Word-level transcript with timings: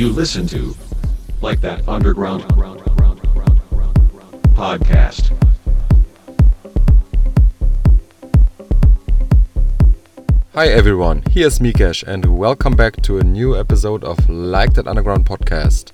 You 0.00 0.08
listen 0.08 0.46
to 0.46 0.74
like 1.42 1.60
that 1.60 1.86
underground 1.86 2.44
podcast. 4.54 5.28
Hi 10.54 10.68
everyone, 10.68 11.22
here's 11.30 11.58
Mikesh 11.58 12.02
and 12.04 12.38
welcome 12.38 12.74
back 12.76 13.02
to 13.02 13.18
a 13.18 13.22
new 13.22 13.54
episode 13.54 14.02
of 14.02 14.26
Like 14.30 14.72
That 14.72 14.88
Underground 14.88 15.26
podcast. 15.26 15.92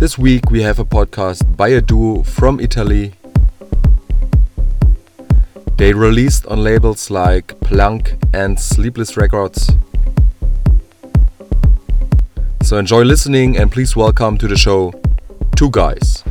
This 0.00 0.18
week 0.18 0.50
we 0.50 0.62
have 0.62 0.80
a 0.80 0.84
podcast 0.84 1.56
by 1.56 1.68
a 1.68 1.80
duo 1.80 2.24
from 2.24 2.58
Italy. 2.58 3.12
They 5.76 5.92
released 5.92 6.46
on 6.46 6.64
labels 6.64 7.12
like 7.12 7.60
Plunk 7.60 8.16
and 8.34 8.58
Sleepless 8.58 9.16
Records. 9.16 9.70
So 12.68 12.76
enjoy 12.76 13.04
listening 13.04 13.56
and 13.56 13.72
please 13.72 13.96
welcome 13.96 14.36
to 14.36 14.46
the 14.46 14.54
show 14.54 14.92
Too 15.56 15.70
Guys. 15.70 16.22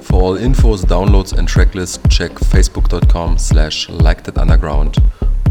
For 0.00 0.20
all 0.20 0.36
infos, 0.36 0.82
downloads 0.82 1.38
and 1.38 1.46
tracklist, 1.46 2.10
check 2.10 2.32
facebook.com 2.32 3.38
slash 3.38 3.86
likethatunderground 3.86 5.00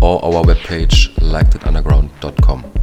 or 0.02 0.22
our 0.26 0.44
webpage 0.44 1.14
likethatunderground.com. 1.20 2.83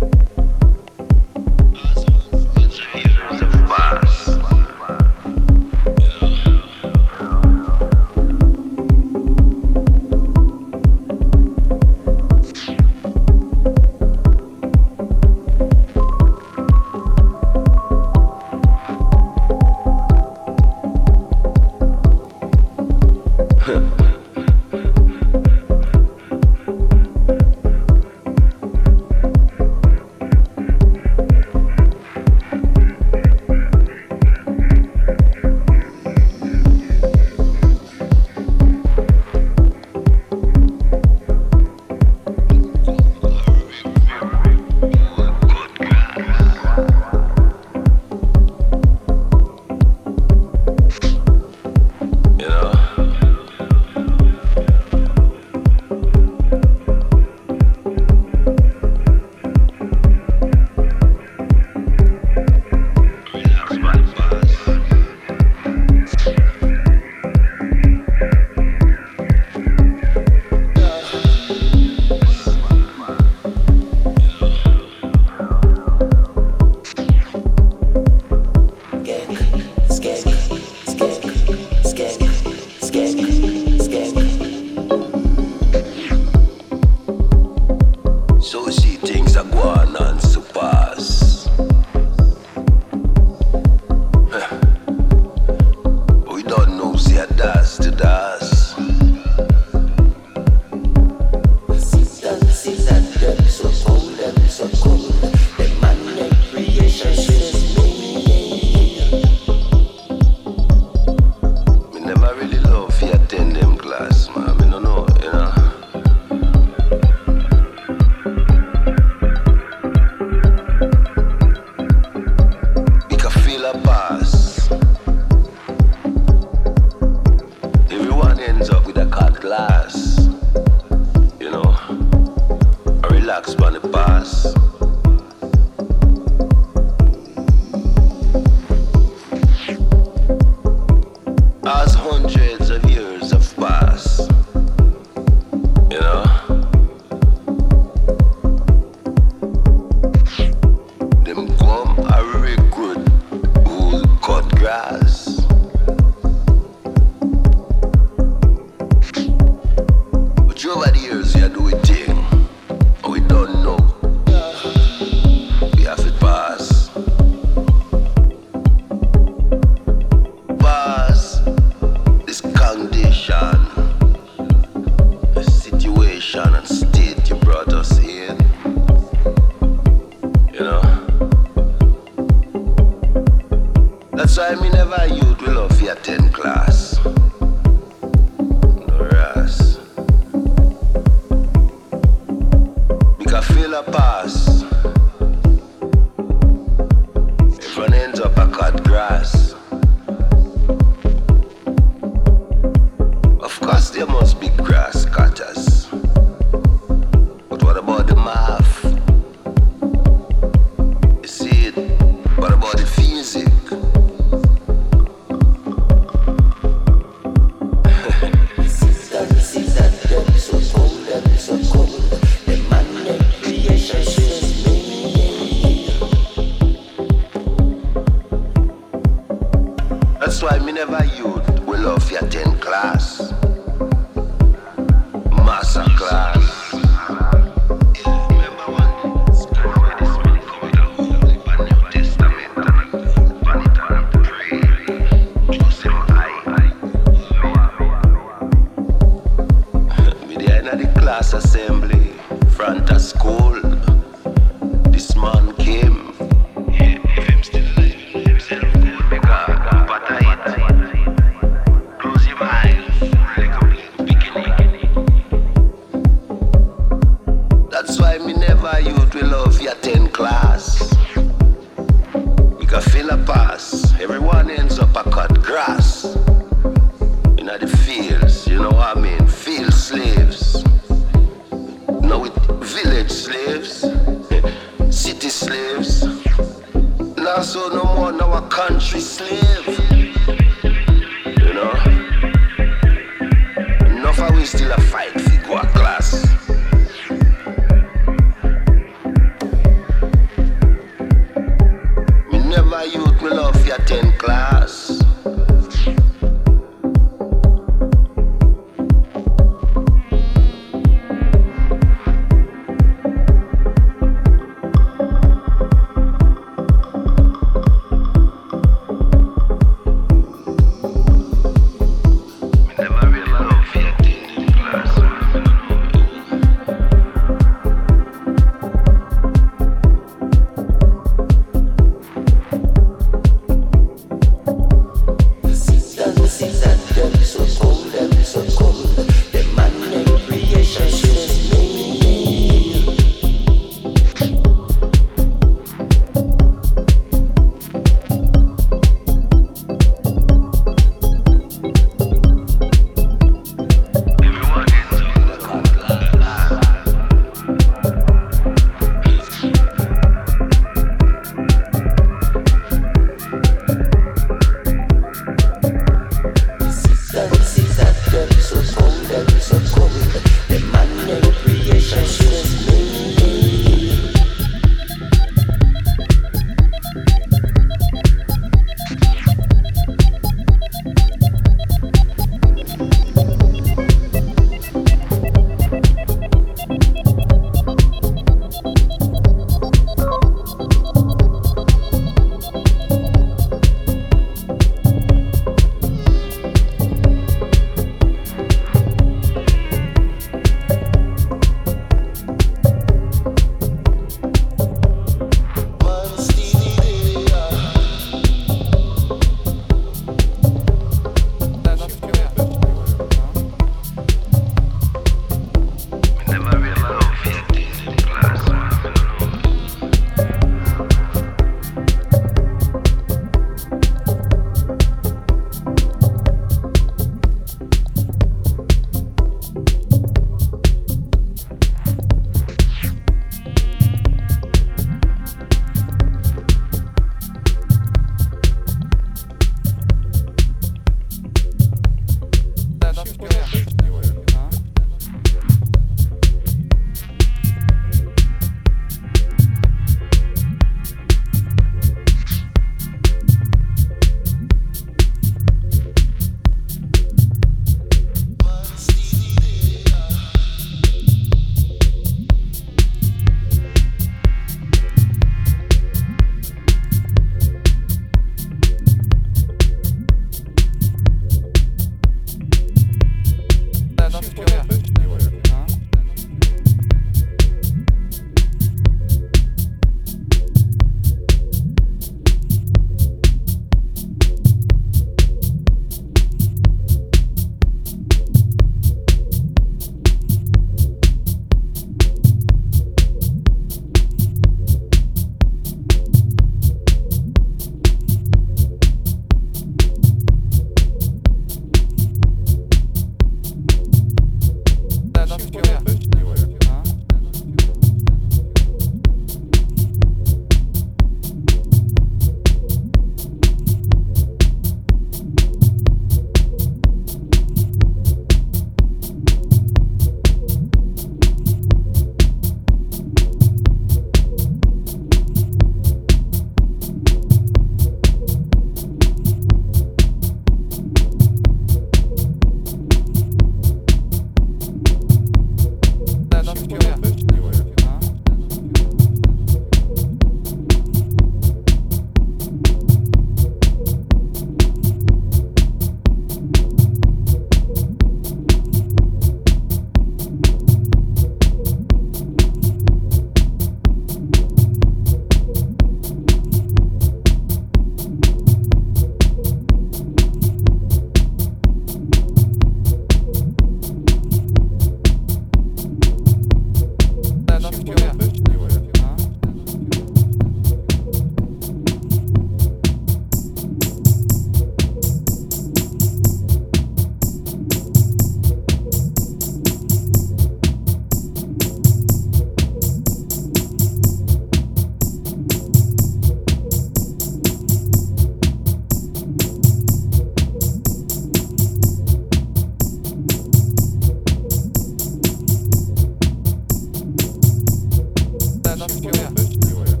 Yeah. 599.03 600.00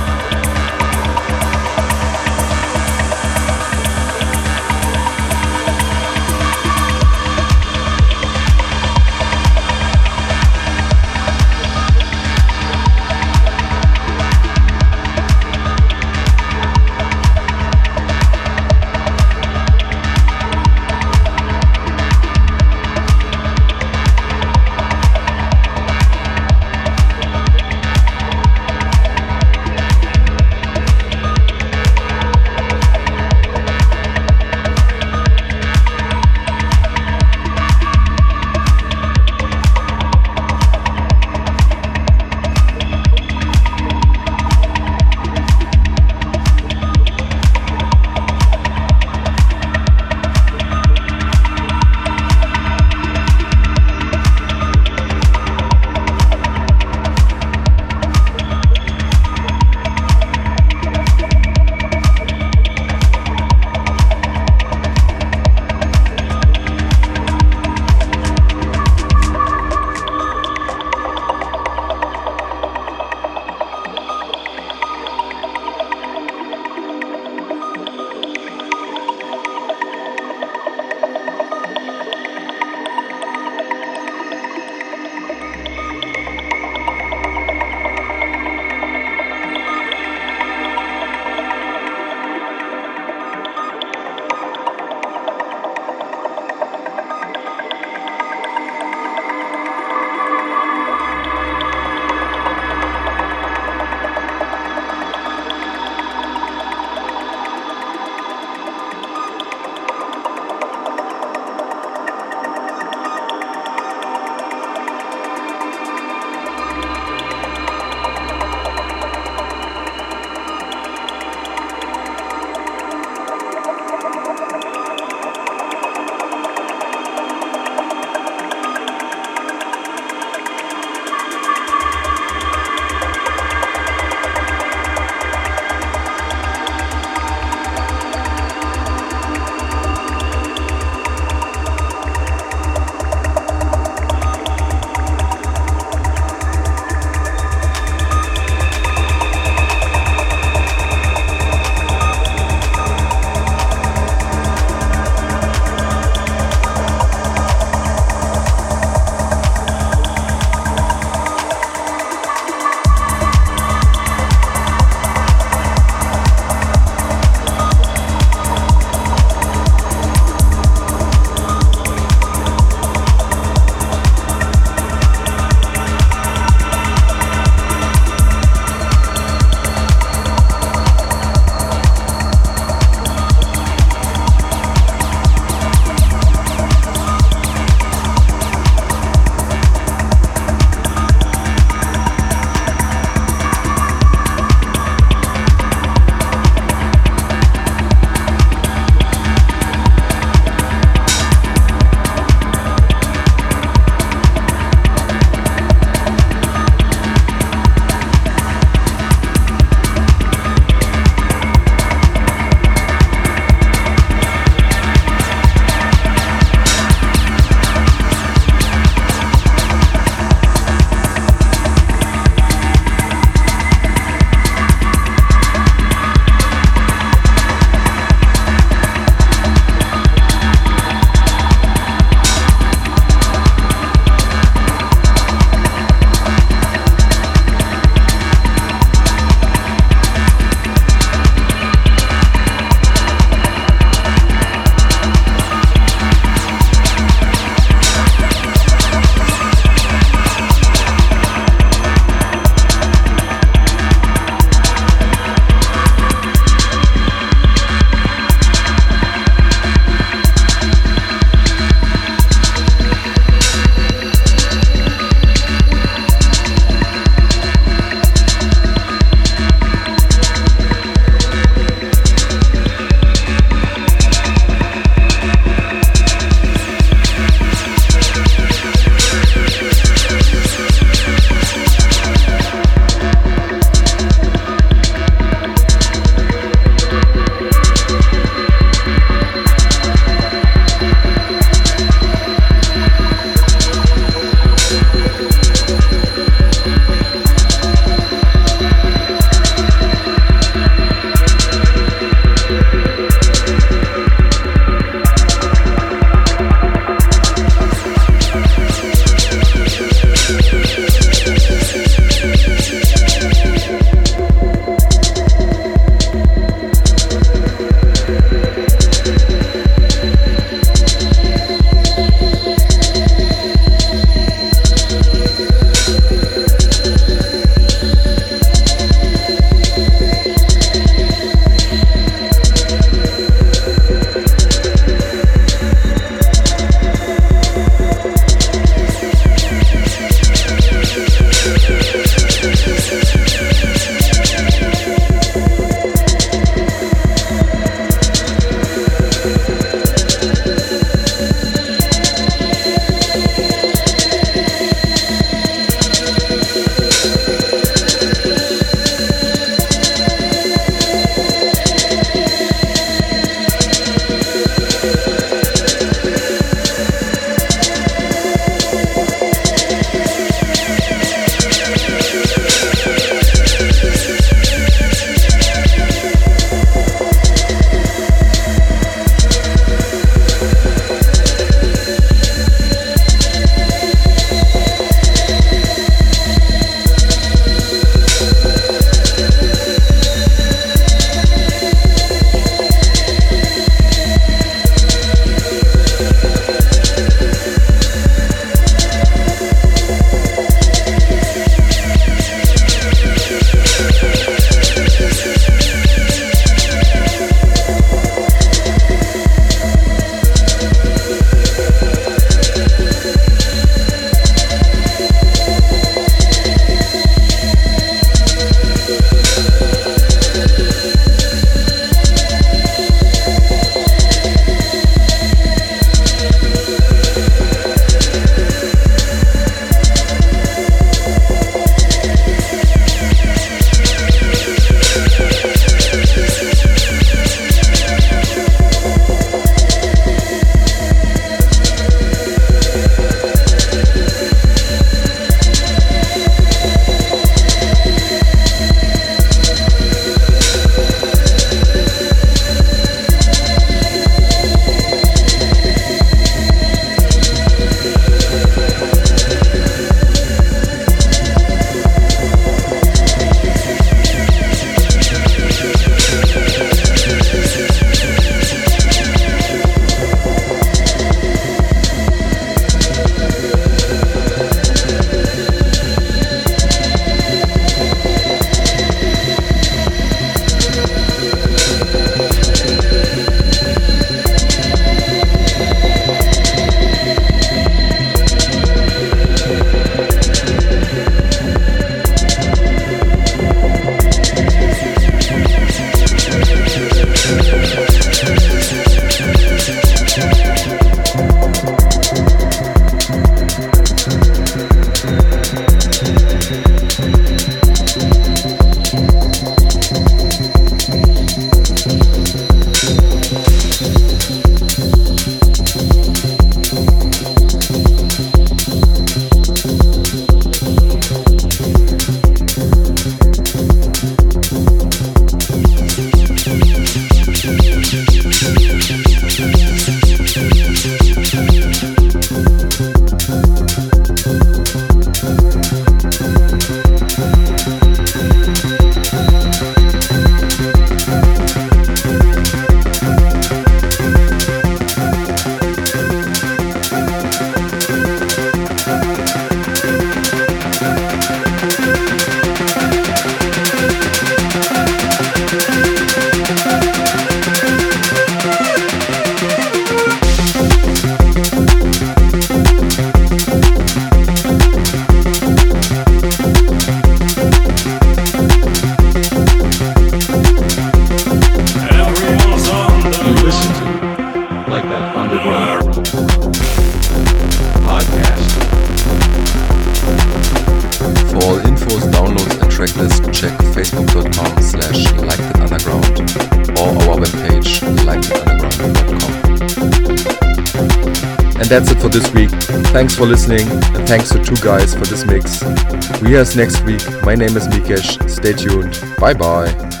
Hear 596.31 596.39
us 596.39 596.55
next 596.55 596.81
week. 596.83 597.01
My 597.23 597.35
name 597.35 597.57
is 597.57 597.67
Mikesh. 597.67 598.29
Stay 598.29 598.53
tuned. 598.53 598.97
Bye 599.17 599.33
bye. 599.33 600.00